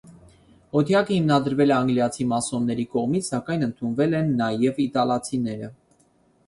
[0.79, 5.73] Օթյակը հիմնադրվել է անգլիացի մասոնների կողմից, սակայն ընդունվել են նաև իտալացիները։